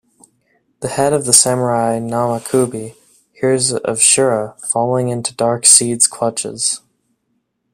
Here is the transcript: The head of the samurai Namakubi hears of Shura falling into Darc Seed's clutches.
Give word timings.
The 0.79 0.87
head 0.87 1.13
of 1.13 1.25
the 1.25 1.31
samurai 1.31 1.99
Namakubi 1.99 2.95
hears 3.33 3.71
of 3.71 3.99
Shura 3.99 4.59
falling 4.61 5.09
into 5.09 5.31
Darc 5.31 5.63
Seed's 5.67 6.07
clutches. 6.07 6.81